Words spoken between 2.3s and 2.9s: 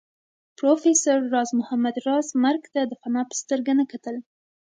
مرګ ته